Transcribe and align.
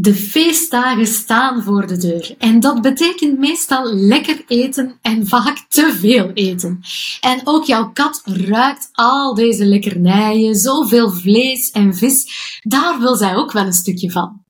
De 0.00 0.14
feestdagen 0.14 1.06
staan 1.06 1.62
voor 1.62 1.86
de 1.86 1.96
deur 1.96 2.34
en 2.38 2.60
dat 2.60 2.82
betekent 2.82 3.38
meestal 3.38 3.94
lekker 3.94 4.44
eten 4.46 4.98
en 5.02 5.26
vaak 5.26 5.64
te 5.68 5.96
veel 6.00 6.30
eten. 6.34 6.80
En 7.20 7.40
ook 7.44 7.64
jouw 7.64 7.90
kat 7.92 8.22
ruikt 8.24 8.88
al 8.92 9.34
deze 9.34 9.64
lekkernijen, 9.64 10.54
zoveel 10.54 11.10
vlees 11.10 11.70
en 11.70 11.94
vis, 11.94 12.26
daar 12.62 12.98
wil 12.98 13.16
zij 13.16 13.34
ook 13.34 13.52
wel 13.52 13.66
een 13.66 13.72
stukje 13.72 14.10
van. 14.10 14.42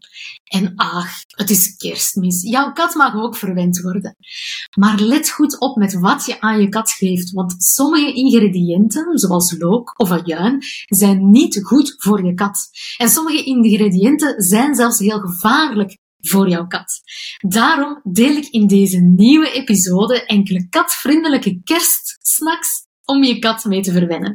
En 0.49 0.73
ach, 0.77 1.11
het 1.27 1.51
is 1.51 1.77
kerstmis. 1.77 2.43
Jouw 2.43 2.73
kat 2.73 2.95
mag 2.95 3.15
ook 3.15 3.37
verwend 3.37 3.81
worden. 3.81 4.17
Maar 4.79 5.01
let 5.01 5.31
goed 5.31 5.61
op 5.61 5.77
met 5.77 5.95
wat 6.01 6.27
je 6.27 6.41
aan 6.41 6.61
je 6.61 6.69
kat 6.69 6.91
geeft, 6.91 7.31
want 7.33 7.55
sommige 7.59 8.13
ingrediënten, 8.13 9.19
zoals 9.19 9.59
look 9.59 9.95
of 9.97 10.11
ajuin, 10.11 10.63
zijn 10.87 11.31
niet 11.31 11.61
goed 11.63 11.95
voor 11.99 12.25
je 12.25 12.35
kat. 12.35 12.69
En 12.97 13.09
sommige 13.09 13.45
ingrediënten 13.45 14.43
zijn 14.43 14.75
zelfs 14.75 14.99
heel 14.99 15.19
gevaarlijk 15.19 15.99
voor 16.21 16.49
jouw 16.49 16.67
kat. 16.67 17.01
Daarom 17.49 18.01
deel 18.03 18.37
ik 18.37 18.47
in 18.47 18.67
deze 18.67 18.99
nieuwe 18.99 19.53
episode 19.53 20.25
enkele 20.25 20.69
katvriendelijke 20.69 21.61
kerstsnacks 21.65 22.87
om 23.05 23.25
je 23.25 23.39
kat 23.39 23.65
mee 23.65 23.83
te 23.83 23.93
verwennen. 23.93 24.35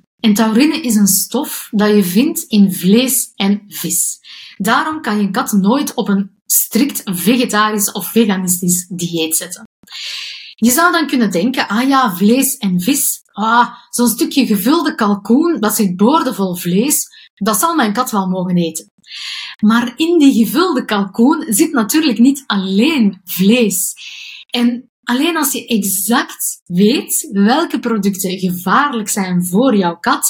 En 0.21 0.33
taurine 0.33 0.81
is 0.81 0.95
een 0.95 1.07
stof 1.07 1.67
dat 1.71 1.95
je 1.95 2.03
vindt 2.03 2.41
in 2.41 2.73
vlees 2.73 3.31
en 3.35 3.63
vis. 3.67 4.19
Daarom 4.57 5.01
kan 5.01 5.21
je 5.21 5.31
kat 5.31 5.51
nooit 5.51 5.93
op 5.93 6.07
een 6.07 6.31
strikt 6.45 7.01
vegetarisch 7.03 7.91
of 7.91 8.07
veganistisch 8.07 8.85
dieet 8.89 9.35
zetten. 9.35 9.63
Je 10.55 10.71
zou 10.71 10.91
dan 10.91 11.07
kunnen 11.07 11.31
denken, 11.31 11.67
ah 11.67 11.87
ja, 11.87 12.15
vlees 12.15 12.57
en 12.57 12.81
vis, 12.81 13.21
ah, 13.31 13.67
zo'n 13.89 14.07
stukje 14.07 14.45
gevulde 14.45 14.95
kalkoen 14.95 15.59
dat 15.59 15.75
zit 15.75 15.95
boordevol 15.95 16.55
vlees, 16.55 17.07
dat 17.33 17.59
zal 17.59 17.75
mijn 17.75 17.93
kat 17.93 18.11
wel 18.11 18.27
mogen 18.27 18.57
eten. 18.57 18.91
Maar 19.63 19.93
in 19.95 20.19
die 20.19 20.45
gevulde 20.45 20.85
kalkoen 20.85 21.45
zit 21.47 21.71
natuurlijk 21.71 22.19
niet 22.19 22.43
alleen 22.45 23.21
vlees. 23.23 23.93
En 24.49 24.90
Alleen 25.11 25.37
als 25.37 25.51
je 25.51 25.65
exact 25.65 26.61
weet 26.65 27.29
welke 27.31 27.79
producten 27.79 28.39
gevaarlijk 28.39 29.09
zijn 29.09 29.45
voor 29.45 29.75
jouw 29.75 29.97
kat 29.99 30.29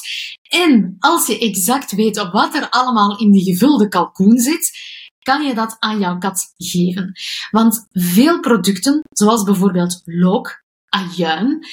en 0.49 0.95
als 0.99 1.27
je 1.27 1.39
exact 1.39 1.91
weet 1.91 2.29
wat 2.31 2.55
er 2.55 2.69
allemaal 2.69 3.19
in 3.19 3.31
die 3.31 3.43
gevulde 3.43 3.87
kalkoen 3.87 4.37
zit, 4.37 4.71
kan 5.19 5.43
je 5.43 5.53
dat 5.53 5.75
aan 5.79 5.99
jouw 5.99 6.17
kat 6.17 6.53
geven. 6.57 7.11
Want 7.51 7.87
veel 7.91 8.39
producten, 8.39 9.01
zoals 9.09 9.43
bijvoorbeeld 9.43 10.01
look, 10.05 10.63
ajuin, 10.89 11.65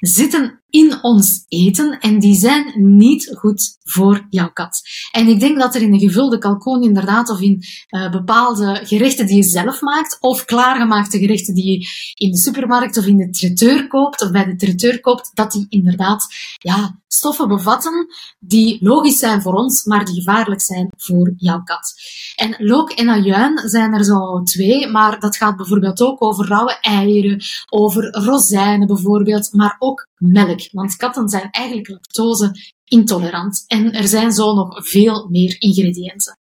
zitten 0.00 0.60
in 0.70 1.02
ons 1.02 1.44
eten 1.48 1.98
en 1.98 2.18
die 2.18 2.34
zijn 2.34 2.72
niet 2.96 3.34
goed 3.38 3.78
voor 3.84 4.26
jouw 4.30 4.52
kat. 4.52 4.80
En 5.12 5.28
ik 5.28 5.40
denk 5.40 5.58
dat 5.58 5.74
er 5.74 5.82
in 5.82 5.92
een 5.92 6.00
gevulde 6.00 6.38
kalkoen 6.38 6.82
inderdaad 6.82 7.30
of 7.30 7.40
in 7.40 7.62
uh, 7.90 8.10
bepaalde 8.10 8.80
gerechten 8.84 9.26
die 9.26 9.36
je 9.36 9.42
zelf 9.42 9.80
maakt 9.80 10.16
of 10.20 10.44
klaargemaakte 10.44 11.18
gerechten 11.18 11.54
die 11.54 11.70
je 11.70 11.86
in 12.14 12.30
de 12.30 12.38
supermarkt 12.38 12.96
of 12.96 13.06
in 13.06 13.16
de 13.16 13.30
traiteur 13.30 13.86
koopt 13.86 14.22
of 14.22 14.30
bij 14.30 14.44
de 14.44 14.56
traiteur 14.56 15.00
koopt, 15.00 15.30
dat 15.34 15.52
die 15.52 15.66
inderdaad 15.68 16.26
ja, 16.56 17.00
stoffen 17.12 17.48
bevatten 17.48 18.06
die 18.38 18.84
logisch 18.84 19.18
zijn 19.18 19.42
voor 19.42 19.54
ons, 19.54 19.84
maar 19.84 20.04
die 20.04 20.14
gevaarlijk 20.14 20.60
zijn 20.60 20.90
voor 20.96 21.32
jouw 21.36 21.62
kat. 21.62 21.94
En 22.36 22.54
look 22.58 22.90
en 22.90 23.08
ajuin 23.08 23.68
zijn 23.68 23.92
er 23.94 24.04
zo 24.04 24.42
twee, 24.42 24.88
maar 24.88 25.20
dat 25.20 25.36
gaat 25.36 25.56
bijvoorbeeld 25.56 26.00
ook 26.00 26.22
over 26.22 26.46
rauwe 26.46 26.78
eieren, 26.80 27.42
over 27.68 28.10
rozijnen 28.10 28.86
bijvoorbeeld, 28.86 29.52
maar 29.52 29.76
ook 29.78 30.06
melk. 30.16 30.60
Want 30.72 30.96
katten 30.96 31.28
zijn 31.28 31.50
eigenlijk 31.50 31.88
lactose 31.88 32.74
intolerant. 32.90 33.64
En 33.66 33.92
er 33.92 34.08
zijn 34.08 34.32
zo 34.32 34.54
nog 34.54 34.88
veel 34.88 35.28
meer 35.28 35.56
ingrediënten. 35.58 36.38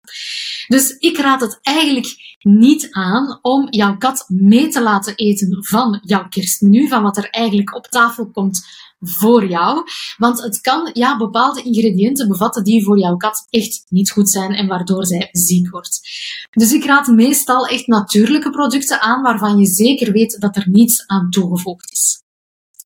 Dus 0.68 0.90
ik 0.98 1.18
raad 1.18 1.42
het 1.42 1.60
eigenlijk 1.62 2.38
niet 2.40 2.88
aan 2.92 3.40
om 3.42 3.68
jouw 3.70 3.98
kat 3.98 4.26
mee 4.28 4.68
te 4.68 4.82
laten 4.82 5.16
eten 5.16 5.66
van 5.66 6.00
jouw 6.04 6.28
kerstmenu, 6.28 6.88
van 6.88 7.04
wat 7.04 7.18
er 7.18 7.30
eigenlijk 7.30 7.76
op 7.76 7.88
tafel 7.88 8.32
komt 8.32 8.66
voor 9.00 9.48
jou. 9.48 9.84
Want 10.18 10.42
het 10.42 10.62
kan 10.62 10.90
ja, 10.94 11.18
bepaalde 11.18 11.64
ingrediënten 11.64 12.28
bevatten 12.28 12.64
die 12.64 12.84
voor 12.84 13.00
jouw 13.00 13.16
kat 13.16 13.48
echt 13.50 13.86
niet 13.90 14.12
goed 14.12 14.30
zijn 14.30 14.52
en 14.52 14.68
waardoor 14.68 15.06
zij 15.06 15.30
ziek 15.32 15.70
wordt. 15.70 16.00
Dus 16.52 16.74
ik 16.74 16.86
raad 16.86 17.08
meestal 17.08 17.68
echt 17.68 17.88
natuurlijke 17.88 18.50
producten 18.50 19.02
aan 19.02 19.22
waarvan 19.22 19.58
je 19.58 19.66
zeker 19.66 20.12
weet 20.12 20.40
dat 20.40 20.56
er 20.56 20.70
niets 20.70 21.08
aan 21.08 21.30
toegevoegd 21.30 21.92
is. 21.92 22.23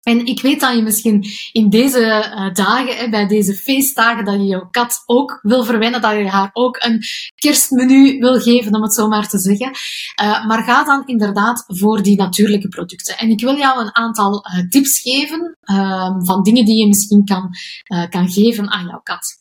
En 0.08 0.26
ik 0.26 0.42
weet 0.42 0.60
dat 0.60 0.76
je 0.76 0.82
misschien 0.82 1.26
in 1.52 1.70
deze 1.70 2.00
uh, 2.00 2.54
dagen, 2.54 3.10
bij 3.10 3.28
deze 3.28 3.54
feestdagen, 3.54 4.26
dat 4.26 4.36
je 4.36 4.44
jouw 4.44 4.68
kat 4.72 5.04
ook 5.06 5.40
wil 5.42 5.64
verwennen, 5.64 6.02
dat 6.02 6.18
je 6.18 6.28
haar 6.28 6.50
ook 6.54 6.76
een 6.80 7.04
kerstmenu 7.38 8.20
wil 8.20 8.40
geven, 8.40 8.76
om 8.76 8.82
het 8.82 8.94
zo 8.94 9.08
maar 9.08 9.28
te 9.28 9.40
zeggen. 9.40 9.72
Uh, 10.22 10.46
maar 10.48 10.64
ga 10.64 10.84
dan 10.84 11.06
inderdaad 11.06 11.64
voor 11.68 12.02
die 12.02 12.18
natuurlijke 12.18 12.68
producten. 12.68 13.18
En 13.18 13.30
ik 13.30 13.42
wil 13.42 13.58
jou 13.58 13.80
een 13.82 13.96
aantal 13.96 14.46
uh, 14.46 14.70
tips 14.70 15.00
geven 15.00 15.58
ehm, 15.62 16.24
van 16.24 16.44
dingen 16.44 16.66
die 16.66 16.80
je 16.80 16.88
misschien 16.88 17.26
kan, 17.26 17.50
kan 18.10 18.30
geven 18.30 18.70
aan 18.70 18.86
jouw 18.86 19.02
kat. 19.04 19.38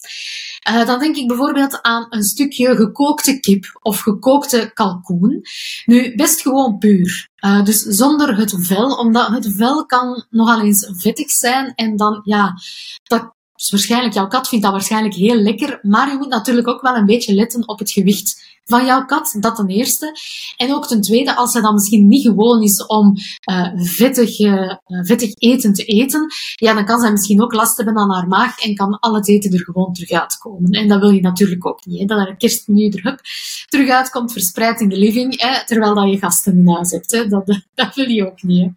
dan 0.87 0.99
denk 0.99 1.17
ik 1.17 1.29
bijvoorbeeld 1.29 1.83
aan 1.83 2.07
een 2.09 2.23
stukje 2.23 2.77
gekookte 2.77 3.41
kip 3.41 3.79
of 3.83 4.01
gekookte 4.01 4.71
kalkoen. 4.75 5.43
Nu, 5.84 6.15
best 6.15 6.41
gewoon 6.41 6.78
puur. 6.78 7.28
Dus 7.65 7.83
zonder 7.83 8.37
het 8.37 8.55
vel, 8.59 8.97
omdat 8.97 9.28
het 9.28 9.53
vel 9.57 9.87
kan 9.87 10.27
nogal 10.31 10.61
eens 10.61 10.93
vettig 10.97 11.31
zijn 11.31 11.75
en 11.75 11.97
dan, 11.97 12.21
ja, 12.25 12.55
dat, 13.03 13.35
dus 13.56 13.71
waarschijnlijk, 13.71 14.15
jouw 14.15 14.27
kat 14.27 14.49
vindt 14.49 14.65
dat 14.65 14.75
waarschijnlijk 14.75 15.15
heel 15.15 15.37
lekker, 15.37 15.78
maar 15.83 16.11
je 16.11 16.17
moet 16.17 16.28
natuurlijk 16.28 16.69
ook 16.69 16.81
wel 16.81 16.97
een 16.97 17.06
beetje 17.06 17.34
letten 17.34 17.69
op 17.69 17.78
het 17.78 17.91
gewicht 17.91 18.56
van 18.66 18.87
jouw 18.87 19.04
kat, 19.04 19.37
dat 19.41 19.56
ten 19.56 19.69
eerste. 19.69 20.16
En 20.56 20.75
ook 20.75 20.87
ten 20.87 21.00
tweede, 21.00 21.37
als 21.37 21.53
zij 21.53 21.60
dan 21.60 21.75
misschien 21.75 22.06
niet 22.06 22.22
gewoon 22.22 22.62
is 22.62 22.87
om 22.87 23.15
uh, 23.50 23.69
vettig, 23.75 24.38
uh, 24.38 24.75
vettig 24.87 25.34
eten 25.34 25.72
te 25.72 25.84
eten, 25.84 26.27
ja, 26.54 26.75
dan 26.75 26.84
kan 26.84 27.00
zij 27.00 27.12
misschien 27.12 27.43
ook 27.43 27.53
last 27.53 27.77
hebben 27.77 27.97
aan 27.97 28.12
haar 28.12 28.28
maag 28.28 28.59
en 28.59 28.75
kan 28.75 28.99
al 28.99 29.15
het 29.15 29.28
eten 29.28 29.53
er 29.53 29.65
gewoon 29.65 29.93
terug 29.93 30.10
uitkomen. 30.10 30.71
En 30.71 30.88
dat 30.88 31.00
wil 31.00 31.10
je 31.10 31.21
natuurlijk 31.21 31.66
ook 31.66 31.87
niet, 31.87 31.99
hè, 31.99 32.04
dat 32.04 32.27
er 32.27 32.37
kerstmenu 32.37 32.88
er 32.88 33.03
hup, 33.03 33.21
terug 33.68 33.89
uitkomt, 33.89 34.33
verspreid 34.33 34.80
in 34.80 34.89
de 34.89 34.98
living, 34.98 35.41
hè, 35.41 35.66
terwijl 35.66 35.95
dat 35.95 36.10
je 36.10 36.18
gasten 36.18 36.59
in 36.59 36.68
huis 36.68 36.91
hebt. 36.91 37.13
Hè. 37.13 37.27
Dat, 37.27 37.60
dat 37.74 37.95
wil 37.95 38.09
je 38.09 38.27
ook 38.27 38.42
niet. 38.42 38.72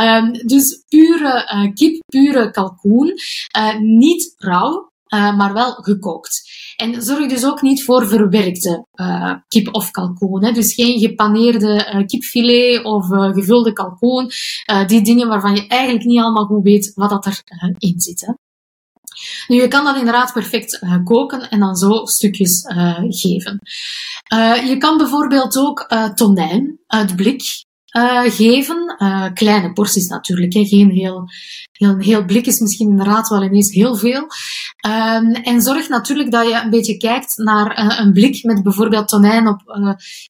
Um, 0.00 0.32
dus 0.46 0.84
pure 0.88 1.50
uh, 1.54 1.74
kip, 1.74 2.02
pure 2.06 2.50
kalkoen, 2.50 3.14
niet 3.80 4.34
rauw, 4.38 4.91
uh, 5.14 5.36
maar 5.36 5.52
wel 5.52 5.72
gekookt. 5.72 6.42
En 6.76 7.02
zorg 7.02 7.28
dus 7.28 7.44
ook 7.44 7.62
niet 7.62 7.84
voor 7.84 8.06
verwerkte 8.06 8.86
uh, 8.94 9.34
kip 9.48 9.74
of 9.74 9.90
kalkoen. 9.90 10.44
Hè. 10.44 10.52
Dus 10.52 10.74
geen 10.74 10.98
gepaneerde 10.98 11.92
uh, 11.94 12.06
kipfilet 12.06 12.84
of 12.84 13.06
gevulde 13.06 13.72
kalkoen. 13.72 14.30
die 14.86 15.02
dingen 15.02 15.28
waarvan 15.28 15.54
je 15.54 15.66
eigenlijk 15.66 16.04
niet 16.04 16.20
allemaal 16.20 16.46
goed 16.46 16.62
weet 16.62 16.92
wat 16.94 17.10
dat 17.10 17.42
erin 17.78 18.00
zit. 18.00 18.20
Hè. 18.20 18.32
Nu, 19.46 19.60
je 19.60 19.68
kan 19.68 19.84
dat 19.84 19.96
inderdaad 19.96 20.32
perfect 20.32 20.78
koken 21.04 21.50
en 21.50 21.60
dan 21.60 21.76
zo 21.76 22.04
stukjes 22.04 22.64
geven. 23.08 23.58
je 24.68 24.76
kan 24.78 24.96
bijvoorbeeld 24.96 25.58
ook 25.58 25.86
tonijn 26.14 26.78
uit 26.86 27.16
blik 27.16 27.42
uh, 27.92 28.22
geven. 28.24 28.96
Uh, 28.98 29.26
kleine 29.34 29.72
porties 29.72 30.06
natuurlijk, 30.06 30.52
hè. 30.52 30.64
geen 30.64 30.90
heel, 30.90 31.24
heel, 31.72 31.98
heel 31.98 32.24
blik 32.24 32.46
is 32.46 32.60
misschien 32.60 32.90
inderdaad 32.90 33.28
wel 33.28 33.42
ineens 33.42 33.72
heel 33.72 33.96
veel. 33.96 34.20
Um, 34.86 35.32
en 35.32 35.60
zorg 35.60 35.88
natuurlijk 35.88 36.30
dat 36.30 36.48
je 36.48 36.60
een 36.64 36.70
beetje 36.70 36.96
kijkt 36.96 37.36
naar 37.36 37.78
uh, 37.78 37.98
een 37.98 38.12
blik 38.12 38.44
met 38.44 38.62
bijvoorbeeld 38.62 39.08
tonijn 39.08 39.48
op, 39.48 39.62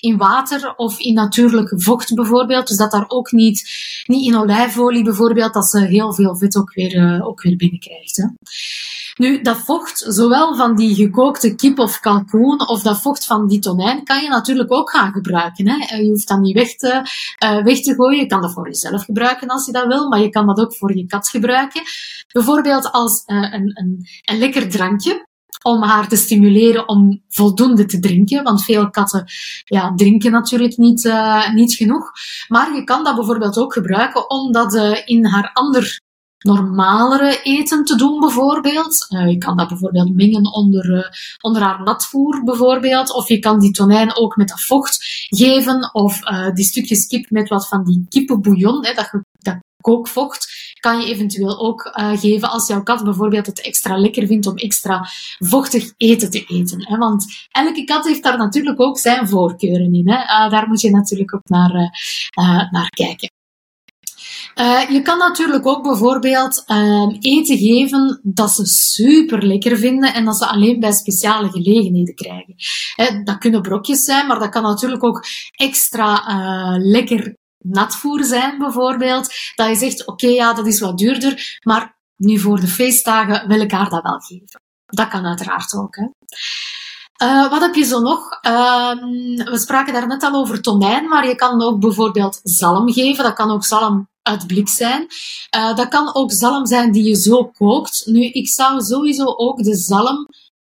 in 0.01 0.17
water 0.17 0.75
of 0.77 0.99
in 0.99 1.15
natuurlijk 1.15 1.73
vocht 1.77 2.15
bijvoorbeeld. 2.15 2.69
Dus 2.69 2.77
dat 2.77 2.91
daar 2.91 3.05
ook 3.09 3.33
niet, 3.33 3.71
niet 4.07 4.27
in 4.27 4.37
olijfolie 4.37 5.05
bijvoorbeeld, 5.05 5.55
dat 5.55 5.71
ze 5.71 5.87
heel 5.87 6.15
veel 6.15 6.37
vet 6.37 6.57
ook 6.57 6.75
weer, 6.75 7.25
ook 7.25 7.43
weer 7.43 7.57
binnenkrijgt. 7.57 8.17
Hè. 8.17 8.27
Nu, 9.19 9.43
dat 9.43 9.57
vocht, 9.57 10.05
zowel 10.09 10.57
van 10.57 10.77
die 10.77 10.95
gekookte 10.95 11.55
kip 11.55 11.79
of 11.79 12.01
kalkoen, 12.01 12.69
of 12.69 12.83
dat 12.83 13.01
vocht 13.01 13.25
van 13.25 13.47
die 13.47 13.59
tonijn, 13.59 14.05
kan 14.05 14.23
je 14.23 14.29
natuurlijk 14.29 14.73
ook 14.73 14.91
gaan 14.91 15.13
gebruiken. 15.13 15.69
Hè. 15.69 15.77
Eh, 15.87 15.99
je 15.99 16.09
hoeft 16.09 16.29
dat 16.29 16.39
niet 16.39 16.55
weg 16.55 16.77
te, 16.77 17.03
uh, 17.45 17.63
weg 17.63 17.81
te 17.81 17.95
gooien. 17.95 18.21
Je 18.21 18.27
kan 18.27 18.41
dat 18.41 18.53
voor 18.53 18.67
jezelf 18.67 19.05
gebruiken 19.05 19.49
als 19.49 19.67
je 19.67 19.73
dat 19.73 19.87
wil, 19.87 20.09
maar 20.09 20.21
je 20.21 20.29
kan 20.29 20.47
dat 20.47 20.59
ook 20.59 20.75
voor 20.75 20.97
je 20.97 21.07
kat 21.07 21.29
gebruiken. 21.29 21.83
Bijvoorbeeld 22.33 22.93
als 22.93 23.23
uh, 23.27 23.53
een, 23.53 23.71
een, 23.75 24.07
een 24.23 24.39
lekker 24.39 24.71
drankje 24.71 25.27
om 25.63 25.83
haar 25.83 26.09
te 26.09 26.17
stimuleren 26.17 26.89
om 26.89 27.23
voldoende 27.29 27.85
te 27.85 27.99
drinken. 27.99 28.43
Want 28.43 28.65
veel 28.65 28.91
katten 28.91 29.25
ja, 29.65 29.93
drinken 29.95 30.33
natuurlijk 30.33 30.77
niet, 30.77 31.13
niet 31.55 31.75
genoeg. 31.75 32.11
Maar 32.49 32.75
je 32.75 32.85
kan 32.85 33.05
dat 33.05 33.15
bijvoorbeeld 33.15 33.59
ook 33.59 33.73
gebruiken 33.73 34.31
om 34.31 34.53
dat 34.53 35.03
in 35.05 35.25
haar 35.25 35.51
ander 35.53 36.01
normalere 36.43 37.41
eten 37.43 37.85
te 37.85 37.97
doen, 37.97 38.21
bijvoorbeeld. 38.21 39.07
Uh, 39.11 39.29
je 39.29 39.39
kan 39.39 39.57
dat 39.57 39.69
bijvoorbeeld 39.69 40.15
mengen 40.15 40.53
onder, 40.53 40.91
uh, 40.91 41.05
onder 41.41 41.63
haar 41.63 41.83
natvoer, 41.83 42.45
bijvoorbeeld. 42.45 43.15
Of 43.15 43.29
je 43.29 43.39
kan 43.39 43.59
die 43.59 43.71
tonijn 43.71 44.17
ook 44.17 44.37
met 44.37 44.49
dat 44.49 44.61
vocht 44.61 45.27
geven. 45.29 45.95
Of 45.95 46.31
uh, 46.31 46.51
die 46.51 46.65
stukjes 46.65 47.07
kip 47.07 47.31
met 47.31 47.49
wat 47.49 47.69
van 47.69 47.85
die 47.85 48.07
kippenbouillon, 48.09 48.85
hè, 48.87 48.95
dat, 48.95 49.11
dat 49.39 49.57
kookvocht, 49.81 50.49
kan 50.81 51.01
je 51.01 51.07
eventueel 51.07 51.61
ook 51.61 51.91
geven 51.95 52.51
als 52.51 52.67
jouw 52.67 52.83
kat 52.83 53.05
bijvoorbeeld 53.05 53.47
het 53.47 53.61
extra 53.61 53.97
lekker 53.99 54.27
vindt 54.27 54.47
om 54.47 54.57
extra 54.57 55.07
vochtig 55.39 55.93
eten 55.97 56.31
te 56.31 56.45
eten. 56.45 56.87
Hè. 56.87 56.97
Want 56.97 57.49
elke 57.51 57.85
kat 57.85 58.05
heeft 58.05 58.23
daar 58.23 58.39
natuurlijk 58.39 58.81
ook 58.81 58.99
zijn 58.99 59.29
voorkeuren 59.29 59.95
in. 59.95 60.09
Hè. 60.09 60.49
daar 60.49 60.69
moet 60.69 60.81
je 60.81 60.91
natuurlijk 60.91 61.35
ook 61.35 61.49
naar, 61.49 61.73
naar 62.71 62.89
kijken. 62.89 63.31
Uh, 64.55 64.91
je 64.91 65.03
kan 65.03 65.19
natuurlijk 65.19 65.67
ook 65.67 65.83
bijvoorbeeld 65.83 66.63
uh, 66.67 67.17
eten 67.21 67.59
geven 67.59 68.21
dat 68.23 68.51
ze 68.51 68.67
super 68.67 69.47
lekker 69.47 69.79
vinden 69.79 70.15
en 70.15 70.25
dat 70.25 70.37
ze 70.37 70.47
alleen 70.47 70.81
bij 70.81 70.93
speciale 70.93 71.51
gelegenheden 71.51 72.15
krijgen. 72.15 72.55
He, 72.95 73.23
dat 73.23 73.39
kunnen 73.39 73.63
brokjes 73.63 74.03
zijn, 74.03 74.27
maar 74.27 74.39
dat 74.39 74.49
kan 74.49 74.63
natuurlijk 74.63 75.05
ook 75.05 75.25
extra 75.57 76.29
uh, 76.29 76.91
lekker 76.91 77.37
natvoer 77.59 78.25
zijn, 78.25 78.59
bijvoorbeeld. 78.59 79.29
Dat 79.55 79.69
je 79.69 79.75
zegt, 79.75 80.07
oké, 80.07 80.27
ja, 80.27 80.53
dat 80.53 80.67
is 80.67 80.81
wat 80.81 80.99
duurder, 80.99 81.59
maar 81.65 81.99
nu 82.17 82.39
voor 82.39 82.61
de 82.61 82.67
feestdagen 82.67 83.49
wil 83.49 83.61
ik 83.61 83.73
haar 83.73 83.91
dat 83.91 84.03
wel 84.03 84.19
geven. 84.19 84.61
Dat 84.87 85.09
kan 85.09 85.27
uiteraard 85.27 85.75
ook. 85.75 85.97
Hè. 85.97 86.07
Wat 87.49 87.61
heb 87.61 87.75
je 87.75 87.85
zo 87.85 88.01
nog? 88.01 88.39
Uh, 88.47 88.93
we 89.45 89.59
spraken 89.59 89.93
daar 89.93 90.07
net 90.07 90.23
al 90.23 90.35
over 90.35 90.63
tonijn, 90.63 91.09
maar 91.09 91.29
je 91.29 91.35
kan 91.35 91.63
ook 91.63 91.81
bijvoorbeeld 91.81 92.41
zalm 92.43 92.93
geven. 92.93 93.25
Dat 93.25 93.35
kan 93.35 93.51
ook 93.51 93.65
zalm 93.65 94.11
uit 94.23 94.47
blik 94.47 94.69
zijn. 94.69 95.07
Uh, 95.57 95.77
dat 95.77 95.89
kan 95.89 96.15
ook 96.15 96.33
zalm 96.33 96.67
zijn 96.67 96.93
die 96.93 97.05
je 97.05 97.15
zo 97.15 97.45
kookt. 97.45 98.03
Nu, 98.05 98.25
ik 98.25 98.49
zou 98.49 98.81
sowieso 98.81 99.25
ook 99.25 99.63
de 99.63 99.77
zalm 99.77 100.27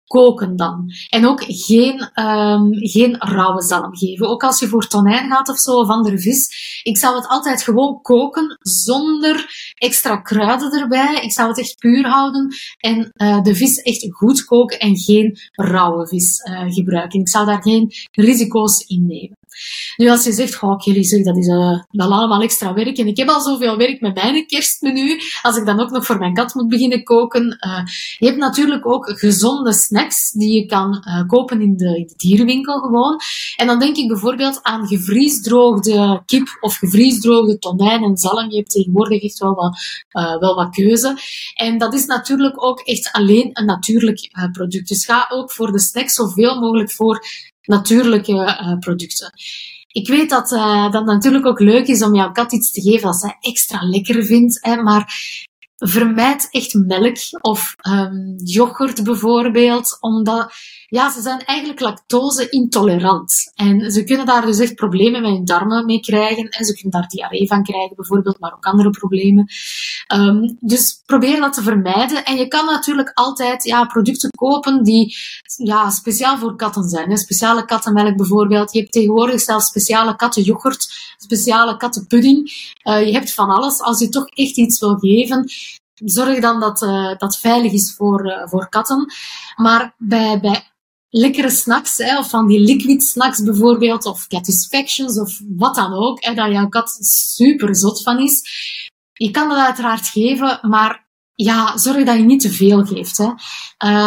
koken 0.06 0.56
dan. 0.56 0.90
En 1.08 1.26
ook 1.26 1.44
geen, 1.46 2.24
um, 2.24 2.68
geen 2.72 3.16
rauwe 3.18 3.62
zalm 3.62 3.96
geven. 3.96 4.28
Ook 4.28 4.42
als 4.42 4.60
je 4.60 4.68
voor 4.68 4.86
tonijn 4.86 5.30
gaat 5.30 5.48
of 5.48 5.58
zo, 5.58 5.78
of 5.78 5.88
andere 5.88 6.18
vis. 6.18 6.48
Ik 6.82 6.96
zou 6.96 7.16
het 7.16 7.26
altijd 7.26 7.62
gewoon 7.62 8.00
koken, 8.02 8.56
zonder 8.60 9.46
extra 9.74 10.16
kruiden 10.16 10.80
erbij. 10.80 11.14
Ik 11.22 11.32
zou 11.32 11.48
het 11.48 11.58
echt 11.58 11.78
puur 11.78 12.06
houden. 12.06 12.54
En 12.78 13.12
uh, 13.16 13.42
de 13.42 13.54
vis 13.54 13.76
echt 13.76 14.06
goed 14.10 14.44
koken 14.44 14.78
en 14.78 14.96
geen 14.96 15.38
rauwe 15.52 16.08
vis 16.08 16.38
uh, 16.38 16.72
gebruiken. 16.72 17.20
Ik 17.20 17.28
zou 17.28 17.46
daar 17.46 17.62
geen 17.62 17.92
risico's 18.10 18.84
in 18.86 19.06
nemen. 19.06 19.36
Nu, 19.96 20.10
als 20.10 20.24
je 20.24 20.32
zegt, 20.32 20.62
oh, 20.62 20.80
zeg, 20.80 21.22
dat 21.22 21.36
is 21.36 21.46
uh, 21.46 21.78
wel 21.90 22.12
allemaal 22.12 22.42
extra 22.42 22.74
werk. 22.74 22.98
En 22.98 23.06
ik 23.06 23.16
heb 23.16 23.28
al 23.28 23.40
zoveel 23.40 23.76
werk 23.76 24.00
met 24.00 24.14
mijn 24.14 24.46
kerstmenu. 24.46 25.20
Als 25.42 25.56
ik 25.56 25.66
dan 25.66 25.80
ook 25.80 25.90
nog 25.90 26.06
voor 26.06 26.18
mijn 26.18 26.34
kat 26.34 26.54
moet 26.54 26.68
beginnen 26.68 27.02
koken. 27.02 27.58
Uh, 27.66 27.80
je 28.18 28.26
hebt 28.26 28.38
natuurlijk 28.38 28.86
ook 28.86 29.18
gezonde 29.18 29.72
snacks 29.72 30.30
die 30.30 30.52
je 30.52 30.66
kan 30.66 31.04
uh, 31.08 31.26
kopen 31.26 31.60
in 31.60 31.76
de, 31.76 31.96
in 31.96 32.06
de 32.06 32.14
dierenwinkel 32.16 32.78
gewoon. 32.78 33.20
En 33.56 33.66
dan 33.66 33.78
denk 33.78 33.96
ik 33.96 34.08
bijvoorbeeld 34.08 34.62
aan 34.62 34.86
gevriesdroogde 34.86 36.22
kip 36.26 36.58
of 36.60 36.76
gevriesdroogde 36.76 37.58
tonijn 37.58 38.02
en 38.02 38.16
zalm. 38.16 38.50
Je 38.50 38.56
hebt 38.56 38.70
tegenwoordig 38.70 39.22
echt 39.22 39.38
wel 39.38 39.54
wat, 39.54 39.78
wel 40.40 40.54
wat 40.54 40.74
keuze. 40.74 41.16
En 41.54 41.78
dat 41.78 41.94
is 41.94 42.06
natuurlijk 42.06 42.64
ook 42.64 42.80
echt 42.80 43.12
alleen 43.12 43.50
een 43.52 43.66
natuurlijk 43.66 44.48
product. 44.52 44.88
Dus 44.88 45.04
ga 45.04 45.26
ook 45.28 45.52
voor 45.52 45.72
de 45.72 45.80
snacks 45.80 46.14
zoveel 46.14 46.60
mogelijk 46.60 46.90
voor 46.90 47.26
natuurlijke 47.64 48.32
uh, 48.32 48.78
producten. 48.78 49.32
Ik 49.88 50.08
weet 50.08 50.30
dat 50.30 50.52
uh, 50.52 50.90
dat 50.90 51.04
natuurlijk 51.04 51.46
ook 51.46 51.60
leuk 51.60 51.86
is 51.86 52.02
om 52.02 52.14
jouw 52.14 52.32
kat 52.32 52.52
iets 52.52 52.70
te 52.72 52.80
geven 52.80 53.06
dat 53.06 53.16
zij 53.20 53.36
extra 53.40 53.78
lekker 53.82 54.24
vindt, 54.24 54.58
hè, 54.62 54.76
maar 54.76 55.14
vermijd 55.76 56.48
echt 56.50 56.74
melk 56.74 57.16
of 57.40 57.74
um, 57.88 58.34
yoghurt 58.44 59.04
bijvoorbeeld, 59.04 59.96
omdat 60.00 60.52
ja, 60.94 61.10
ze 61.10 61.20
zijn 61.20 61.44
eigenlijk 61.44 61.80
lactose-intolerant. 61.80 63.52
En 63.54 63.90
ze 63.90 64.04
kunnen 64.04 64.26
daar 64.26 64.46
dus 64.46 64.58
echt 64.58 64.74
problemen 64.74 65.22
met 65.22 65.30
hun 65.30 65.44
darmen 65.44 65.86
mee 65.86 66.00
krijgen. 66.00 66.48
En 66.48 66.64
ze 66.64 66.72
kunnen 66.72 67.00
daar 67.00 67.08
diarree 67.08 67.46
van 67.46 67.62
krijgen 67.62 67.96
bijvoorbeeld, 67.96 68.40
maar 68.40 68.52
ook 68.52 68.64
andere 68.64 68.90
problemen. 68.90 69.46
Um, 70.14 70.56
dus 70.60 71.02
probeer 71.06 71.40
dat 71.40 71.52
te 71.52 71.62
vermijden. 71.62 72.24
En 72.24 72.36
je 72.36 72.48
kan 72.48 72.66
natuurlijk 72.66 73.10
altijd 73.14 73.64
ja, 73.64 73.84
producten 73.84 74.30
kopen 74.30 74.82
die 74.82 75.16
ja, 75.56 75.90
speciaal 75.90 76.38
voor 76.38 76.56
katten 76.56 76.88
zijn. 76.88 77.10
Hè. 77.10 77.16
Speciale 77.16 77.64
kattenmelk 77.64 78.16
bijvoorbeeld. 78.16 78.72
Je 78.72 78.78
hebt 78.78 78.92
tegenwoordig 78.92 79.40
zelfs 79.40 79.66
speciale 79.66 80.16
kattenyoghurt, 80.16 81.14
speciale 81.16 81.76
kattenpudding. 81.76 82.70
Uh, 82.84 83.06
je 83.06 83.12
hebt 83.12 83.32
van 83.32 83.50
alles. 83.50 83.80
Als 83.80 83.98
je 83.98 84.08
toch 84.08 84.26
echt 84.26 84.56
iets 84.56 84.80
wil 84.80 84.96
geven, 84.96 85.50
zorg 85.94 86.40
dan 86.40 86.60
dat 86.60 86.82
uh, 86.82 87.16
dat 87.16 87.36
veilig 87.36 87.72
is 87.72 87.94
voor, 87.96 88.26
uh, 88.26 88.46
voor 88.46 88.68
katten. 88.68 89.12
Maar 89.56 89.94
bij, 89.98 90.40
bij 90.40 90.72
lekkere 91.16 91.50
snacks, 91.50 91.96
hè, 91.96 92.18
of 92.18 92.28
van 92.28 92.46
die 92.46 92.60
liquid 92.60 93.02
snacks 93.02 93.42
bijvoorbeeld, 93.42 94.06
of 94.06 94.26
satisfactions, 94.28 95.20
of 95.20 95.40
wat 95.56 95.74
dan 95.74 95.92
ook, 95.92 96.24
hè, 96.24 96.34
dat 96.34 96.50
jouw 96.50 96.68
kat 96.68 96.96
super 97.00 97.76
zot 97.76 98.02
van 98.02 98.18
is. 98.18 98.42
Je 99.12 99.30
kan 99.30 99.48
dat 99.48 99.58
uiteraard 99.58 100.06
geven, 100.06 100.58
maar 100.62 101.08
ja, 101.34 101.76
zorg 101.76 102.04
dat 102.04 102.16
je 102.16 102.22
niet 102.22 102.40
te 102.40 102.52
veel 102.52 102.84
geeft. 102.84 103.18
Hè. 103.18 103.30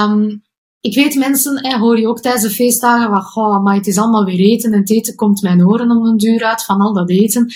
Um, 0.03 0.43
ik 0.79 0.95
weet 0.95 1.15
mensen, 1.15 1.67
hè, 1.67 1.77
hoor 1.77 1.99
je 1.99 2.07
ook 2.07 2.21
tijdens 2.21 2.43
de 2.43 2.49
feestdagen, 2.49 3.09
van, 3.09 3.21
goh, 3.21 3.63
maar 3.63 3.75
het 3.75 3.87
is 3.87 3.97
allemaal 3.97 4.25
weer 4.25 4.39
eten 4.39 4.73
en 4.73 4.79
het 4.79 4.91
eten 4.91 5.15
komt 5.15 5.41
mijn 5.41 5.67
oren 5.67 5.91
om 5.91 6.05
een 6.05 6.17
duur 6.17 6.43
uit 6.43 6.63
van 6.63 6.81
al 6.81 6.93
dat 6.93 7.09
eten. 7.09 7.53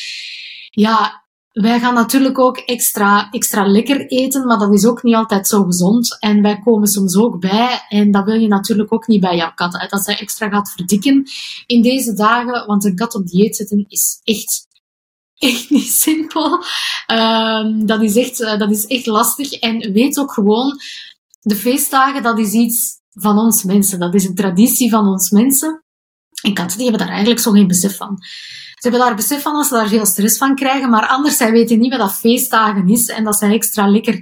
Ja, 0.70 1.21
wij 1.52 1.80
gaan 1.80 1.94
natuurlijk 1.94 2.40
ook 2.40 2.58
extra, 2.58 3.30
extra 3.32 3.68
lekker 3.68 4.06
eten, 4.08 4.46
maar 4.46 4.60
dat 4.60 4.74
is 4.74 4.86
ook 4.86 5.04
niet 5.04 5.16
altijd 5.16 5.48
zo 5.48 5.64
gezond. 5.64 6.20
En 6.20 6.42
wij 6.42 6.60
komen 6.60 6.88
soms 6.88 7.18
ook 7.18 7.40
bij, 7.40 7.86
en 7.90 8.12
dat 8.12 8.26
wil 8.26 8.36
je 8.36 8.48
natuurlijk 8.48 8.94
ook 8.94 9.08
niet 9.08 9.22
bij 9.22 9.36
jouw 9.36 9.54
kat, 9.54 9.86
dat 9.90 10.04
zij 10.04 10.20
extra 10.20 10.50
gaat 10.50 10.72
verdikken 10.72 11.24
in 11.66 11.82
deze 11.82 12.14
dagen, 12.14 12.68
want 12.68 12.86
een 12.86 12.96
kat 12.96 13.16
op 13.16 13.28
dieet 13.28 13.56
zetten 13.56 13.86
is 13.88 14.20
echt, 14.24 14.68
echt 15.38 15.70
niet 15.70 15.92
simpel. 15.92 16.64
Um, 17.08 17.86
dat, 17.86 18.02
is 18.02 18.16
echt, 18.16 18.40
uh, 18.40 18.60
dat 18.60 18.72
is 18.72 18.86
echt 18.86 19.06
lastig. 19.06 19.54
En 19.54 19.92
weet 19.92 20.20
ook 20.20 20.32
gewoon, 20.32 20.80
de 21.42 21.56
feestdagen, 21.56 22.24
dat 22.24 22.40
is 22.40 22.52
iets 22.52 23.00
van 23.12 23.38
ons 23.38 23.64
mensen. 23.64 24.00
Dat 24.00 24.14
is 24.14 24.26
een 24.26 24.36
traditie 24.36 24.90
van 24.90 25.08
ons 25.08 25.30
mensen. 25.30 25.84
En 26.42 26.54
katten 26.54 26.78
die 26.78 26.88
hebben 26.88 27.06
daar 27.06 27.16
eigenlijk 27.16 27.42
zo 27.42 27.52
geen 27.52 27.68
besef 27.68 27.98
van. 27.98 28.18
Ze 28.82 28.88
hebben 28.88 29.00
daar 29.00 29.16
besef 29.16 29.42
van 29.42 29.56
als 29.56 29.68
ze 29.68 29.74
daar 29.74 29.88
veel 29.88 30.06
stress 30.06 30.38
van 30.38 30.56
krijgen, 30.56 30.90
maar 30.90 31.08
anders, 31.08 31.38
zij 31.38 31.52
weten 31.52 31.80
niet 31.80 31.90
wat 31.90 32.00
dat 32.00 32.14
feestdagen 32.16 32.88
is 32.88 33.08
en 33.08 33.24
dat 33.24 33.38
zij 33.38 33.54
extra 33.54 33.88
lekker 33.88 34.20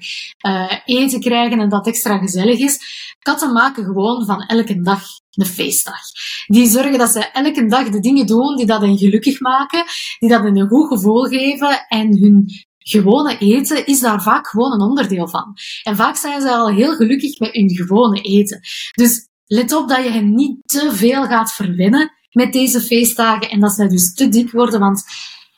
uh, 0.48 0.72
eten 0.86 1.20
krijgen 1.20 1.60
en 1.60 1.70
dat 1.70 1.88
extra 1.88 2.18
gezellig 2.18 2.60
is. 2.60 2.80
Katten 3.20 3.54
maken 3.54 3.84
gewoon 3.84 4.26
van 4.26 4.42
elke 4.42 4.82
dag 4.82 5.02
een 5.32 5.46
feestdag. 5.46 6.00
Die 6.48 6.68
zorgen 6.68 6.98
dat 6.98 7.10
ze 7.10 7.32
elke 7.32 7.66
dag 7.66 7.90
de 7.90 8.00
dingen 8.00 8.26
doen 8.26 8.56
die 8.56 8.66
dat 8.66 8.82
hen 8.82 8.98
gelukkig 8.98 9.40
maken, 9.40 9.84
die 10.20 10.30
dat 10.30 10.44
hen 10.44 10.58
een 10.58 10.68
goed 10.68 10.88
gevoel 10.88 11.24
geven 11.24 11.86
en 11.88 12.18
hun 12.18 12.46
gewone 12.78 13.38
eten 13.38 13.86
is 13.86 14.00
daar 14.00 14.22
vaak 14.22 14.48
gewoon 14.48 14.72
een 14.72 14.88
onderdeel 14.88 15.28
van. 15.28 15.58
En 15.84 15.96
vaak 15.96 16.16
zijn 16.16 16.42
ze 16.42 16.52
al 16.52 16.70
heel 16.70 16.96
gelukkig 16.96 17.40
met 17.40 17.54
hun 17.54 17.70
gewone 17.70 18.22
eten. 18.22 18.60
Dus 18.92 19.29
let 19.50 19.74
op 19.74 19.90
dat 19.90 20.04
je 20.04 20.10
hen 20.10 20.36
niet 20.36 20.58
te 20.66 20.90
veel 20.94 21.26
gaat 21.26 21.54
verwennen 21.54 22.12
met 22.32 22.54
deze 22.54 22.82
feestdagen 22.82 23.50
en 23.50 23.60
dat 23.60 23.72
zij 23.72 23.88
dus 23.88 24.14
te 24.14 24.30
dik 24.30 24.52
worden, 24.52 24.80
want 24.80 25.04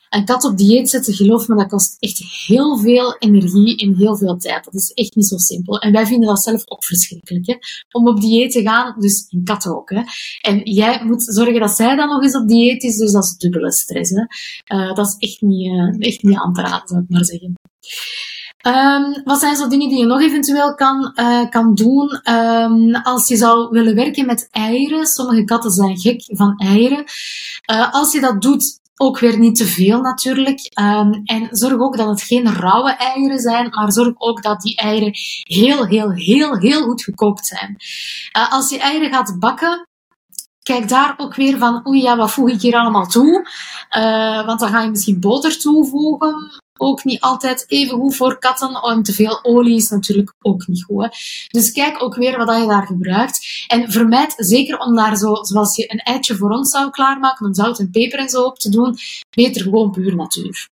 Een 0.10 0.26
kat 0.26 0.44
op 0.44 0.58
dieet 0.58 0.90
zetten, 0.90 1.14
geloof 1.14 1.48
me, 1.48 1.56
dat 1.56 1.70
kost 1.70 1.96
echt 2.00 2.18
heel 2.48 2.78
veel 2.78 3.16
energie 3.18 3.78
en 3.78 3.96
heel 3.96 4.18
veel 4.18 4.38
tijd. 4.38 4.64
Dat 4.64 4.74
is 4.74 4.92
echt 4.92 5.16
niet 5.16 5.28
zo 5.28 5.38
simpel. 5.38 5.80
En 5.80 5.92
wij 5.92 6.06
vinden 6.06 6.28
dat 6.28 6.44
zelf 6.44 6.62
ook 6.66 6.84
verschrikkelijk, 6.84 7.48
hè? 7.48 7.56
om 7.92 8.08
op 8.08 8.22
dieet 8.22 8.52
te 8.52 8.62
gaan. 8.62 9.00
Dus 9.00 9.26
een 9.30 9.44
kat 9.44 9.68
ook. 9.68 9.90
Hè? 9.90 10.02
En 10.42 10.60
jij 10.64 11.06
moet 11.06 11.24
zorgen 11.24 11.60
dat 11.60 11.72
zij 11.72 11.96
dan 11.96 12.08
nog 12.08 12.24
eens 12.24 12.36
op 12.36 12.48
dieet 12.48 12.84
is, 12.84 12.98
dus 12.98 13.12
dat 13.12 13.24
is 13.24 13.38
dubbele 13.38 13.72
stress. 13.72 14.12
Hè? 14.12 14.24
Uh, 14.76 14.96
dat 14.96 15.08
is 15.08 15.30
echt 15.30 15.42
niet, 15.42 15.72
uh, 15.72 16.08
echt 16.08 16.24
niet 16.24 16.38
aan 16.38 16.54
te 16.54 16.62
raden, 16.62 16.88
zou 16.88 17.02
ik 17.02 17.10
maar 17.10 17.26
zeggen. 17.26 17.54
Um, 18.68 19.22
wat 19.24 19.39
zijn 19.39 19.56
zo 19.56 19.68
dingen 19.68 19.89
die 19.89 20.00
je 20.00 20.06
nog 20.06 20.22
eventueel 20.22 20.75
kan, 20.75 21.12
uh, 21.15 21.50
kan 21.50 21.74
doen 21.74 22.22
um, 22.34 22.96
als 22.96 23.27
je 23.27 23.36
zou 23.36 23.70
willen 23.70 23.96
werken 23.96 24.25
met 24.25 24.48
eieren? 24.51 25.06
Sommige 25.06 25.44
katten 25.44 25.72
zijn 25.72 26.00
gek 26.00 26.24
van 26.27 26.58
eieren. 26.58 27.03
Uh, 27.72 27.94
als 27.94 28.12
je 28.12 28.20
dat 28.20 28.41
doet, 28.41 28.80
ook 28.96 29.20
weer 29.20 29.39
niet 29.39 29.56
te 29.56 29.65
veel 29.65 30.01
natuurlijk. 30.01 30.72
Um, 30.82 31.22
en 31.25 31.48
zorg 31.51 31.80
ook 31.80 31.98
dat 31.98 32.08
het 32.08 32.22
geen 32.22 32.53
rauwe 32.53 32.91
eieren 32.91 33.39
zijn, 33.39 33.70
maar 33.70 33.91
zorg 33.91 34.13
ook 34.18 34.44
dat 34.44 34.62
die 34.62 34.75
eieren 34.75 35.12
heel, 35.41 35.86
heel, 35.86 36.12
heel, 36.12 36.58
heel 36.58 36.82
goed 36.82 37.03
gekookt 37.03 37.46
zijn. 37.46 37.75
Uh, 38.38 38.51
als 38.51 38.70
je 38.70 38.80
eieren 38.80 39.13
gaat 39.13 39.39
bakken, 39.39 39.88
kijk 40.63 40.89
daar 40.89 41.13
ook 41.18 41.36
weer 41.36 41.58
van, 41.58 41.88
oei 41.88 42.01
ja, 42.01 42.18
wat 42.18 42.32
voeg 42.32 42.50
ik 42.50 42.62
hier 42.62 42.75
allemaal 42.75 43.08
toe? 43.08 43.48
Want 44.46 44.60
dan 44.60 44.70
ga 44.70 44.82
je 44.82 44.89
misschien 44.89 45.20
boter 45.20 45.60
toevoegen 45.60 46.62
ook 46.82 47.04
niet 47.04 47.20
altijd 47.20 47.66
even 47.68 47.98
goed 47.98 48.16
voor 48.16 48.40
katten. 48.40 48.74
En 48.74 49.04
te 49.04 49.14
veel 49.14 49.44
olie 49.44 49.76
is 49.76 49.90
natuurlijk 49.90 50.34
ook 50.42 50.68
niet 50.68 50.84
goed. 50.84 51.10
Dus 51.48 51.72
kijk 51.72 52.04
ook 52.04 52.16
weer 52.16 52.38
wat 52.46 52.62
je 52.62 52.68
daar 52.68 52.86
gebruikt. 52.86 53.66
En 53.68 53.92
vermijd 53.92 54.34
zeker 54.38 54.78
om 54.80 54.96
daar 54.96 55.18
zo, 55.18 55.44
zoals 55.44 55.76
je 55.76 55.92
een 55.94 56.00
eitje 56.00 56.36
voor 56.36 56.52
ons 56.52 56.70
zou 56.70 56.90
klaarmaken, 56.90 57.46
om 57.46 57.54
zout 57.54 57.80
en 57.80 57.92
peper 57.92 58.20
en 58.20 58.30
zo 58.30 58.44
op 58.44 58.60
te 58.60 58.70
doen, 58.70 58.98
beter 59.30 59.62
gewoon 59.62 59.92
puur 59.92 60.16
natuur. 60.16 60.70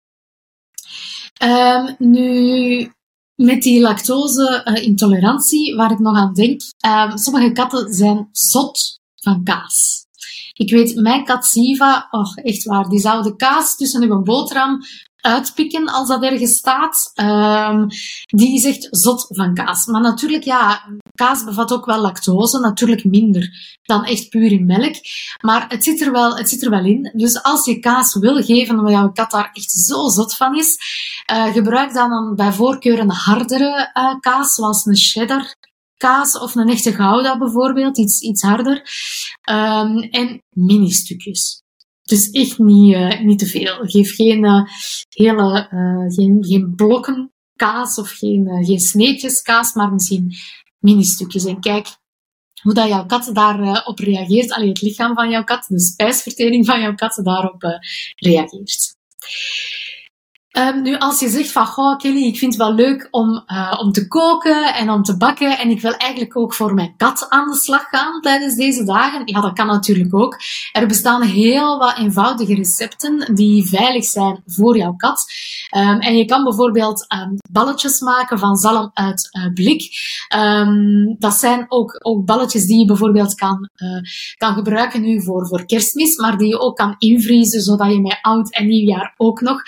Um, 1.43 1.95
nu, 1.97 2.91
met 3.35 3.61
die 3.61 3.81
lactose-intolerantie, 3.81 5.75
waar 5.75 5.91
ik 5.91 5.99
nog 5.99 6.17
aan 6.17 6.33
denk, 6.33 6.61
um, 6.87 7.17
sommige 7.17 7.51
katten 7.51 7.93
zijn 7.93 8.29
zot 8.31 8.99
van 9.15 9.43
kaas. 9.43 10.07
Ik 10.53 10.71
weet, 10.71 10.95
mijn 10.95 11.23
kat 11.23 11.45
Siva, 11.45 12.07
oh, 12.11 12.31
echt 12.35 12.63
waar, 12.63 12.89
die 12.89 12.99
zou 12.99 13.23
de 13.23 13.35
kaas 13.35 13.75
tussen 13.75 14.03
uw 14.03 14.21
boterham 14.21 14.79
uitpikken 15.21 15.87
als 15.87 16.07
dat 16.07 16.23
ergens 16.23 16.57
staat. 16.57 17.11
Um, 17.15 17.87
die 18.25 18.55
is 18.55 18.65
echt 18.65 18.87
zot 18.91 19.25
van 19.29 19.53
kaas. 19.53 19.85
Maar 19.85 20.01
natuurlijk, 20.01 20.43
ja, 20.43 20.81
kaas 21.15 21.43
bevat 21.43 21.73
ook 21.73 21.85
wel 21.85 22.01
lactose. 22.01 22.59
Natuurlijk 22.59 23.03
minder 23.03 23.77
dan 23.81 24.03
echt 24.05 24.29
puur 24.29 24.51
in 24.51 24.65
melk. 24.65 24.95
Maar 25.43 25.65
het 25.67 25.83
zit 25.83 26.01
er 26.01 26.11
wel, 26.11 26.37
het 26.37 26.49
zit 26.49 26.63
er 26.63 26.69
wel 26.69 26.85
in. 26.85 27.11
Dus 27.15 27.43
als 27.43 27.65
je 27.65 27.79
kaas 27.79 28.15
wil 28.15 28.43
geven, 28.43 28.77
omdat 28.77 28.91
jouw 28.91 29.11
kat 29.11 29.31
daar 29.31 29.49
echt 29.53 29.71
zo 29.71 30.07
zot 30.07 30.35
van 30.35 30.55
is, 30.55 30.77
uh, 31.31 31.53
gebruik 31.53 31.93
dan, 31.93 32.09
dan 32.09 32.35
bij 32.35 32.51
voorkeur 32.51 32.99
een 32.99 33.11
hardere 33.11 33.91
uh, 33.93 34.19
kaas, 34.19 34.53
zoals 34.53 34.85
een 34.85 34.97
cheddar 34.97 35.55
kaas 35.97 36.39
of 36.39 36.55
een 36.55 36.69
echte 36.69 36.93
gouda 36.93 37.37
bijvoorbeeld, 37.37 37.97
iets, 37.97 38.21
iets 38.21 38.41
harder. 38.41 38.75
Um, 39.49 39.97
en 39.99 40.43
mini-stukjes. 40.49 41.61
Dus 42.09 42.29
echt 42.29 42.57
niet, 42.57 42.93
uh, 42.95 43.21
niet 43.21 43.39
te 43.39 43.45
veel. 43.45 43.77
Geef 43.81 44.15
geen 44.15 44.43
uh, 44.43 44.61
hele, 45.09 45.69
uh, 45.71 46.15
geen, 46.15 46.37
geen 46.45 46.73
blokken 46.75 47.33
kaas 47.55 47.97
of 47.97 48.09
geen, 48.09 48.65
geen 48.65 48.79
sneetjes 48.79 49.41
kaas, 49.41 49.73
maar 49.73 49.93
misschien 49.93 50.33
mini-stukjes. 50.79 51.45
En 51.45 51.59
kijk 51.59 51.87
hoe 52.61 52.73
dat 52.73 52.87
jouw 52.87 53.05
kat 53.05 53.29
daarop 53.33 53.87
op 53.87 53.99
reageert. 53.99 54.51
Alleen 54.51 54.69
het 54.69 54.81
lichaam 54.81 55.15
van 55.15 55.29
jouw 55.29 55.43
kat, 55.43 55.65
de 55.67 55.79
spijsvertering 55.79 56.65
van 56.65 56.81
jouw 56.81 56.95
kat 56.95 57.19
daarop 57.23 57.79
reageert. 58.15 58.95
Um, 60.57 60.81
nu, 60.81 60.97
als 60.97 61.19
je 61.19 61.29
zegt 61.29 61.51
van, 61.51 61.65
goh, 61.65 61.97
Kelly, 61.97 62.23
ik 62.23 62.37
vind 62.37 62.53
het 62.53 62.61
wel 62.61 62.73
leuk 62.73 63.07
om, 63.11 63.43
uh, 63.47 63.79
om 63.79 63.91
te 63.91 64.07
koken 64.07 64.73
en 64.73 64.89
om 64.89 65.03
te 65.03 65.17
bakken 65.17 65.57
en 65.57 65.69
ik 65.69 65.81
wil 65.81 65.93
eigenlijk 65.93 66.37
ook 66.37 66.53
voor 66.53 66.73
mijn 66.73 66.93
kat 66.97 67.25
aan 67.29 67.49
de 67.49 67.55
slag 67.55 67.83
gaan 67.89 68.21
tijdens 68.21 68.55
deze 68.55 68.83
dagen. 68.83 69.21
Ja, 69.25 69.41
dat 69.41 69.53
kan 69.53 69.67
natuurlijk 69.67 70.15
ook. 70.15 70.37
Er 70.71 70.87
bestaan 70.87 71.21
heel 71.21 71.77
wat 71.77 71.97
eenvoudige 71.97 72.55
recepten 72.55 73.35
die 73.35 73.67
veilig 73.67 74.03
zijn 74.03 74.43
voor 74.45 74.77
jouw 74.77 74.93
kat. 74.95 75.25
Um, 75.77 75.99
en 75.99 76.17
je 76.17 76.25
kan 76.25 76.43
bijvoorbeeld 76.43 77.05
um, 77.13 77.37
balletjes 77.51 77.99
maken 77.99 78.39
van 78.39 78.55
zalm 78.55 78.91
uit 78.93 79.29
uh, 79.31 79.53
blik. 79.53 79.83
dat 81.17 81.33
zijn 81.33 81.65
ook, 81.67 81.99
ook 81.99 82.25
balletjes 82.25 82.65
die 82.65 82.79
je 82.79 82.85
bijvoorbeeld 82.85 83.35
kan, 83.35 83.69
uh, 83.75 84.01
kan 84.37 84.53
gebruiken 84.53 85.01
nu 85.01 85.23
voor, 85.23 85.47
voor 85.47 85.65
kerstmis, 85.65 86.17
maar 86.17 86.37
die 86.37 86.47
je 86.47 86.59
ook 86.59 86.75
kan 86.75 86.95
invriezen, 86.97 87.61
zodat 87.61 87.91
je 87.91 88.01
met 88.01 88.19
oud 88.21 88.53
en 88.53 88.67
nieuwjaar 88.67 89.13
ook 89.17 89.41
nog 89.41 89.61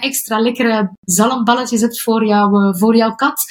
extra 0.00 0.38
lekkere 0.38 0.96
zalmballetjes 1.00 1.80
hebt 1.80 2.02
voor, 2.02 2.26
jou, 2.26 2.66
uh, 2.66 2.80
voor 2.80 2.96
jouw 2.96 3.14
kat. 3.14 3.42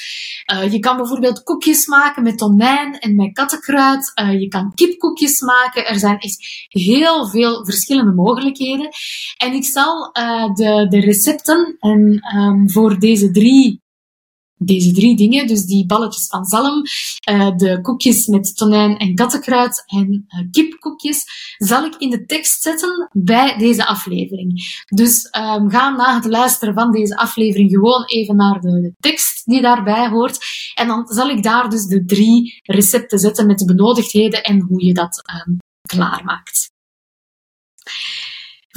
Uh, 0.52 0.72
je 0.72 0.78
kan 0.78 0.96
bijvoorbeeld 0.96 1.42
koekjes 1.42 1.86
maken 1.86 2.22
met 2.22 2.38
tonijn 2.38 2.98
en 2.98 3.14
met 3.14 3.32
kattenkruid. 3.32 4.12
Uh, 4.22 4.40
je 4.40 4.48
kan 4.48 4.72
kipkoekjes 4.74 5.40
maken. 5.40 5.86
Er 5.86 5.98
zijn 5.98 6.18
echt 6.18 6.66
heel 6.68 7.28
veel 7.28 7.64
verschillende 7.64 8.12
mogelijkheden. 8.12 8.88
En 9.36 9.52
ik 9.52 9.64
zal 9.64 10.10
de, 10.54 10.86
de 10.88 11.00
recepten 11.00 11.76
en, 11.78 12.20
um, 12.36 12.70
voor 12.70 12.98
deze 12.98 13.30
drie 13.30 13.82
deze 14.62 14.92
drie 14.92 15.16
dingen, 15.16 15.46
dus 15.46 15.64
die 15.64 15.86
balletjes 15.86 16.26
van 16.26 16.44
zalm, 16.44 16.82
uh, 17.30 17.56
de 17.56 17.80
koekjes 17.80 18.26
met 18.26 18.56
tonijn 18.56 18.96
en 18.96 19.14
kattenkruid 19.14 19.82
en 19.86 20.26
uh, 20.28 20.50
kipkoekjes, 20.50 21.24
zal 21.58 21.84
ik 21.84 21.94
in 21.98 22.10
de 22.10 22.24
tekst 22.24 22.62
zetten 22.62 23.08
bij 23.12 23.58
deze 23.58 23.86
aflevering. 23.86 24.62
Dus 24.86 25.24
um, 25.24 25.70
ga 25.70 25.90
na 25.90 26.14
het 26.14 26.24
luisteren 26.24 26.74
van 26.74 26.90
deze 26.90 27.16
aflevering 27.16 27.70
gewoon 27.70 28.04
even 28.04 28.36
naar 28.36 28.60
de 28.60 28.94
tekst 28.98 29.42
die 29.44 29.60
daarbij 29.60 30.08
hoort. 30.08 30.38
En 30.74 30.86
dan 30.86 31.06
zal 31.06 31.28
ik 31.28 31.42
daar 31.42 31.68
dus 31.70 31.84
de 31.84 32.04
drie 32.04 32.60
recepten 32.62 33.18
zetten 33.18 33.46
met 33.46 33.58
de 33.58 33.64
benodigdheden 33.64 34.42
en 34.42 34.60
hoe 34.60 34.84
je 34.84 34.94
dat 34.94 35.22
um, 35.46 35.58
klaarmaakt. 35.88 36.70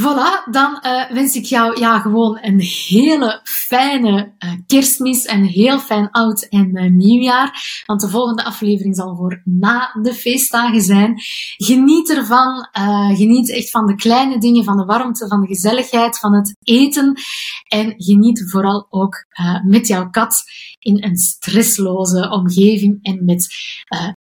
Voilà, 0.02 0.44
dan 0.52 0.80
uh, 0.86 1.12
wens 1.12 1.36
ik 1.36 1.46
jou 1.46 1.80
ja, 1.80 2.00
gewoon 2.00 2.38
een 2.42 2.60
hele 2.60 3.40
fijne 3.44 4.36
uh, 4.40 4.54
kerstmis 4.66 5.26
en 5.26 5.44
heel 5.44 5.80
fijn 5.80 6.12
oud 6.12 6.42
en 6.42 6.78
uh, 6.78 6.92
nieuwjaar. 6.92 7.84
Want 7.86 8.02
de 8.02 8.10
volgende 8.10 8.44
aflevering 8.44 8.96
zal 8.96 9.16
voor 9.16 9.42
na 9.46 10.00
de 10.02 10.14
feestdagen 10.14 10.82
zijn. 10.82 11.22
Geniet 11.58 12.10
ervan. 12.10 12.68
geniet 13.16 13.50
echt 13.50 13.70
van 13.70 13.86
de 13.86 13.96
kleine 13.96 14.38
dingen, 14.38 14.64
van 14.64 14.78
de 14.78 14.86
warmte, 14.86 15.28
van 15.28 15.42
de 15.42 15.48
gezelligheid, 15.48 16.20
van 16.20 16.34
het 16.34 16.56
eten. 16.64 17.22
En 17.68 17.94
geniet 17.98 18.44
vooral 18.50 18.88
ook 18.90 19.26
met 19.66 19.88
jouw 19.88 20.10
kat 20.10 20.44
in 20.80 21.04
een 21.04 21.18
stressloze 21.18 22.30
omgeving 22.30 23.00
en 23.02 23.26
met 23.26 23.48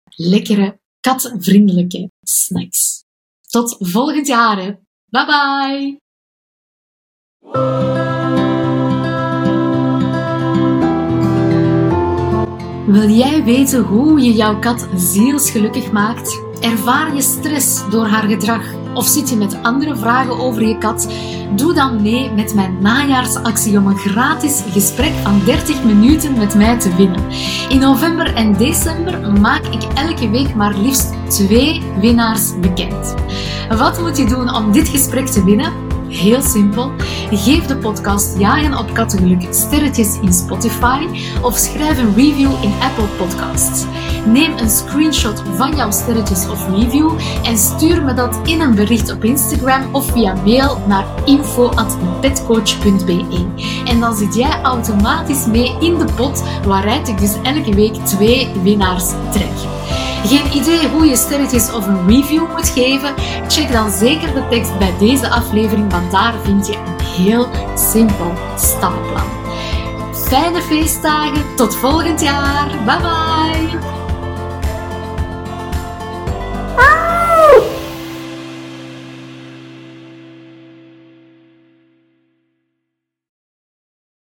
lekkere 0.05 0.79
katvriendelijke 0.99 2.11
snacks. 2.21 3.03
Tot 3.49 3.75
volgend 3.79 4.27
jaar. 4.27 4.85
Bye 5.09 5.25
bye! 5.25 5.97
Wil 12.87 13.09
jij 13.09 13.43
weten 13.43 13.83
hoe 13.83 14.21
je 14.21 14.33
jouw 14.33 14.59
kat 14.59 14.87
zielsgelukkig 14.95 15.91
maakt? 15.91 16.41
Ervaar 16.59 17.15
je 17.15 17.21
stress 17.21 17.89
door 17.89 18.05
haar 18.05 18.27
gedrag? 18.27 18.86
Of 18.97 19.07
zit 19.07 19.29
je 19.29 19.35
met 19.35 19.57
andere 19.61 19.95
vragen 19.95 20.39
over 20.39 20.67
je 20.67 20.77
kat? 20.77 21.07
Doe 21.55 21.73
dan 21.73 22.01
mee 22.01 22.31
met 22.31 22.53
mijn 22.53 22.77
najaarsactie 22.81 23.77
om 23.77 23.87
een 23.87 23.97
gratis 23.97 24.63
gesprek 24.71 25.11
van 25.23 25.41
30 25.45 25.83
minuten 25.83 26.37
met 26.37 26.55
mij 26.55 26.79
te 26.79 26.95
winnen. 26.95 27.23
In 27.69 27.79
november 27.79 28.35
en 28.35 28.53
december 28.53 29.31
maak 29.31 29.65
ik 29.65 29.83
elke 29.83 30.29
week 30.29 30.55
maar 30.55 30.77
liefst 30.77 31.13
twee 31.29 31.81
winnaars 31.99 32.59
bekend. 32.59 33.15
Wat 33.77 34.01
moet 34.01 34.17
je 34.17 34.25
doen 34.25 34.55
om 34.55 34.71
dit 34.71 34.87
gesprek 34.87 35.25
te 35.25 35.43
winnen? 35.43 35.86
Heel 36.09 36.41
simpel. 36.41 36.91
Geef 37.31 37.65
de 37.65 37.77
podcast 37.77 38.39
Jagen 38.39 38.77
op 38.77 38.93
Kattengeluk 38.93 39.47
sterretjes 39.49 40.19
in 40.21 40.33
Spotify 40.33 41.07
of 41.41 41.57
schrijf 41.57 41.97
een 41.97 42.15
review 42.15 42.51
in 42.61 42.73
Apple 42.81 43.07
Podcasts. 43.17 43.85
Neem 44.25 44.57
een 44.57 44.69
screenshot 44.69 45.43
van 45.55 45.75
jouw 45.75 45.91
sterretjes 45.91 46.49
of 46.49 46.69
review 46.69 47.11
en 47.43 47.57
stuur 47.57 48.03
me 48.03 48.13
dat 48.13 48.39
in 48.43 48.61
een 48.61 48.75
bericht 48.75 49.13
op 49.13 49.23
Instagram 49.23 49.95
of 49.95 50.11
via 50.11 50.35
mail 50.45 50.77
naar 50.87 51.05
info.petcoach.be. 51.25 53.45
En 53.85 53.99
dan 53.99 54.15
zit 54.15 54.35
jij 54.35 54.61
automatisch 54.61 55.45
mee 55.45 55.75
in 55.79 55.97
de 55.97 56.05
pot 56.15 56.43
waaruit 56.65 57.07
ik 57.07 57.19
dus 57.19 57.35
elke 57.43 57.75
week 57.75 57.93
twee 57.93 58.47
winnaars 58.63 59.09
trek. 59.31 59.51
Geen 60.25 60.55
idee 60.55 60.87
hoe 60.87 61.05
je 61.05 61.15
sterretjes 61.15 61.71
of 61.71 61.87
een 61.87 62.07
review 62.07 62.51
moet 62.55 62.69
geven? 62.69 63.13
Check 63.47 63.71
dan 63.71 63.91
zeker 63.91 64.33
de 64.33 64.47
tekst 64.49 64.77
bij 64.77 64.93
deze 64.99 65.29
aflevering, 65.29 65.91
want 65.91 66.11
daar 66.11 66.33
vind 66.43 66.67
je 66.67 66.75
een 66.75 67.05
heel 67.05 67.47
simpel 67.75 68.33
stappenplan. 68.55 69.27
Fijne 70.13 70.61
feestdagen, 70.61 71.55
tot 71.55 71.75
volgend 71.75 72.21
jaar. 72.21 72.67
Bye 72.85 72.97
bye! 73.01 73.96